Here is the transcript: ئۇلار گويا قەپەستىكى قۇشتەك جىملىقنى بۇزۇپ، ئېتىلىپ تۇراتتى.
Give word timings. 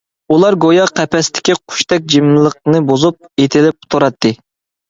ئۇلار 0.35 0.55
گويا 0.63 0.85
قەپەستىكى 0.99 1.55
قۇشتەك 1.73 2.09
جىملىقنى 2.15 2.81
بۇزۇپ، 2.93 3.45
ئېتىلىپ 3.45 3.91
تۇراتتى. 3.93 4.35